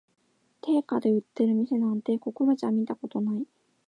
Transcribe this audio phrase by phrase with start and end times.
[0.61, 3.45] 定価で売ってる店なんて、ここらじゃ見たことない